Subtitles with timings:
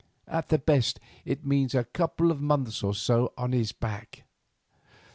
[0.27, 4.23] At the best it means a couple of months or so on his back.